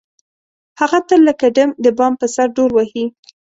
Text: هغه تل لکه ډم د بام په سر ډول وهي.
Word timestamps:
هغه 0.79 0.99
تل 1.07 1.19
لکه 1.29 1.45
ډم 1.55 1.69
د 1.85 1.87
بام 1.97 2.13
په 2.21 2.25
سر 2.35 2.47
ډول 2.55 2.69
وهي. 2.73 3.05